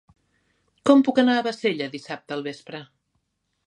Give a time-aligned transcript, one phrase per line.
[0.91, 2.85] Com puc anar a Bassella dissabte al vespre?